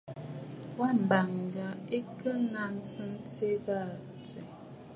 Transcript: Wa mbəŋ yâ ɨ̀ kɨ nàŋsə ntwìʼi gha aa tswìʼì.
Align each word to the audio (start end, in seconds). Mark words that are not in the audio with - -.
Wa 0.79 0.89
mbəŋ 1.01 1.27
yâ 1.53 1.67
ɨ̀ 1.97 2.01
kɨ 2.17 2.31
nàŋsə 2.51 3.03
ntwìʼi 3.15 3.55
gha 3.65 3.77
aa 3.87 3.97
tswìʼì. 4.25 4.53